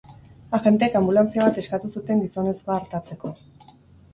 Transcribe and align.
Agenteek 0.57 0.95
anbulantzia 0.99 1.45
bat 1.47 1.59
eskatu 1.63 1.91
zuten 1.99 2.25
gizonezkoa 2.25 2.79
artatzeko. 2.81 3.35